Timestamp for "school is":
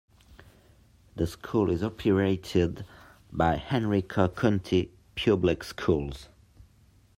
1.27-1.83